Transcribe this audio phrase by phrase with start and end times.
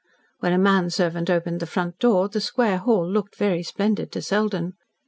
[0.39, 4.73] When a manservant opened the front door, the square hall looked very splendid to Selden.